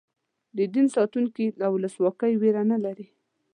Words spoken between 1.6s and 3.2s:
ولسواکۍ وېره نه لري.